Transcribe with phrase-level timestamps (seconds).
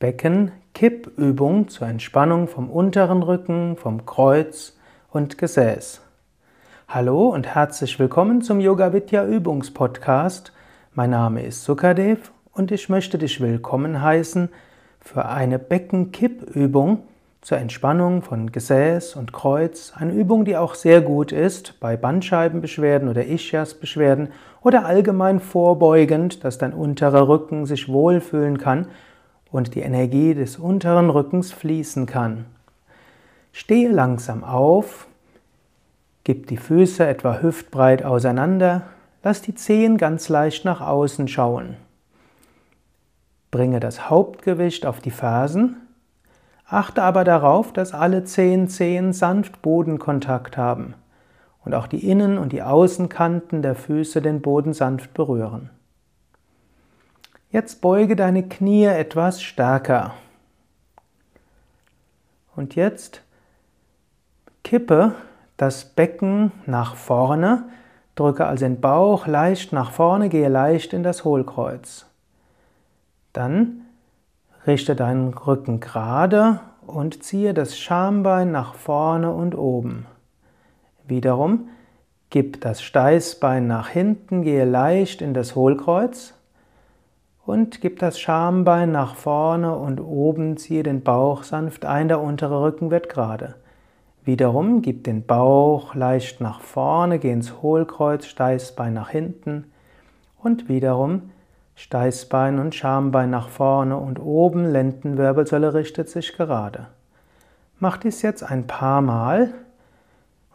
[0.00, 4.76] Becken-Kippübung zur Entspannung vom unteren Rücken, vom Kreuz
[5.10, 6.00] und Gesäß.
[6.88, 10.52] Hallo und herzlich willkommen zum Yoga Vidya Übungspodcast.
[10.94, 14.48] Mein Name ist Sukadev und ich möchte dich willkommen heißen
[15.00, 17.04] für eine Becken-Kippübung
[17.40, 19.92] zur Entspannung von Gesäß und Kreuz.
[19.96, 24.28] Eine Übung, die auch sehr gut ist bei Bandscheibenbeschwerden oder Ischiasbeschwerden
[24.62, 28.88] oder allgemein vorbeugend, dass dein unterer Rücken sich wohlfühlen kann
[29.50, 32.44] und die Energie des unteren Rückens fließen kann.
[33.52, 35.08] Stehe langsam auf,
[36.24, 38.82] gib die Füße etwa hüftbreit auseinander,
[39.22, 41.76] lass die Zehen ganz leicht nach außen schauen.
[43.50, 45.76] Bringe das Hauptgewicht auf die Fersen,
[46.70, 50.94] achte aber darauf, dass alle zehn Zehen sanft Bodenkontakt haben
[51.64, 55.70] und auch die Innen- und die Außenkanten der Füße den Boden sanft berühren.
[57.50, 60.14] Jetzt beuge deine Knie etwas stärker.
[62.54, 63.22] Und jetzt
[64.62, 65.14] kippe
[65.56, 67.64] das Becken nach vorne,
[68.14, 72.06] drücke also den Bauch leicht nach vorne, gehe leicht in das Hohlkreuz.
[73.32, 73.82] Dann
[74.66, 80.06] richte deinen Rücken gerade und ziehe das Schambein nach vorne und oben.
[81.06, 81.68] Wiederum
[82.30, 86.34] gib das Steißbein nach hinten, gehe leicht in das Hohlkreuz
[87.44, 92.62] und gib das Schambein nach vorne und oben ziehe den Bauch sanft ein, der untere
[92.62, 93.56] Rücken wird gerade.
[94.24, 99.64] Wiederum gib den Bauch leicht nach vorne, geh ins Hohlkreuz, Steißbein nach hinten
[100.42, 101.30] und wiederum
[101.80, 106.88] Steißbein und Schambein nach vorne und oben, Lendenwirbelsäule richtet sich gerade.
[107.78, 109.54] Mach dies jetzt ein paar Mal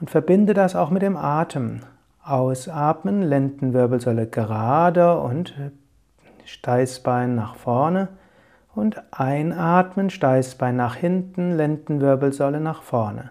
[0.00, 1.80] und verbinde das auch mit dem Atem.
[2.22, 5.54] Ausatmen, Lendenwirbelsäule gerade und
[6.44, 8.08] Steißbein nach vorne
[8.74, 13.30] und einatmen, Steißbein nach hinten, Lendenwirbelsäule nach vorne.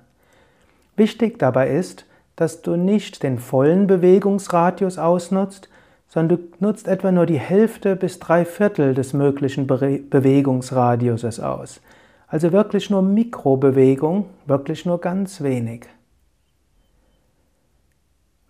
[0.96, 5.70] Wichtig dabei ist, dass du nicht den vollen Bewegungsradius ausnutzt,
[6.14, 11.82] sondern du nutzt etwa nur die Hälfte bis drei Viertel des möglichen Be Bewegungsradiuses aus.
[12.28, 15.88] Also wirklich nur Mikrobewegung, wirklich nur ganz wenig.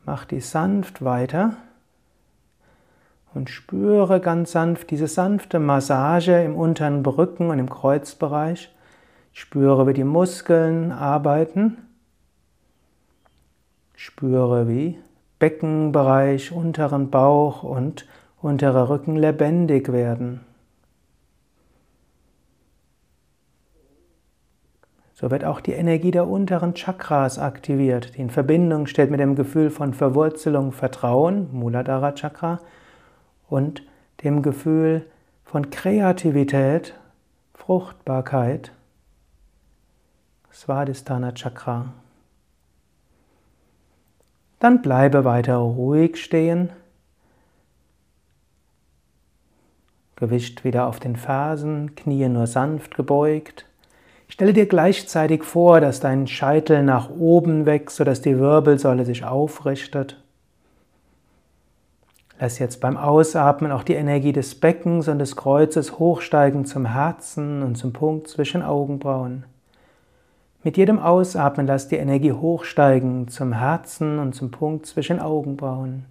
[0.04, 1.56] Mach die sanft weiter
[3.34, 8.76] und spüre ganz sanft diese sanfte Massage im unteren Rücken und im Kreuzbereich.
[9.32, 11.78] Spüre, wie die Muskeln arbeiten.
[13.96, 15.00] Spüre, wie
[15.44, 18.06] Beckenbereich, unteren Bauch und
[18.42, 20.40] unterer Rücken lebendig werden.
[25.12, 29.36] So wird auch die Energie der unteren Chakras aktiviert, die in Verbindung steht mit dem
[29.36, 32.62] Gefühl von Verwurzelung, Vertrauen, Muladhara Chakra,
[33.50, 33.84] und
[34.24, 35.06] dem Gefühl
[35.44, 36.94] von Kreativität,
[37.54, 38.72] Fruchtbarkeit,
[40.54, 41.92] Svadhisthana Chakra.
[44.64, 46.70] Dann bleibe weiter ruhig stehen.
[50.16, 53.66] Gewicht wieder auf den Fersen, Knie nur sanft gebeugt.
[54.30, 60.24] Stelle dir gleichzeitig vor, dass dein Scheitel nach oben wächst, sodass die Wirbelsäule sich aufrichtet.
[62.40, 67.64] Lass jetzt beim Ausatmen auch die Energie des Beckens und des Kreuzes hochsteigen zum Herzen
[67.64, 69.44] und zum Punkt zwischen Augenbrauen.
[70.64, 76.06] Mit jedem Ausatmen lass die Energie hochsteigen zum Herzen und zum Punkt zwischen Augenbrauen.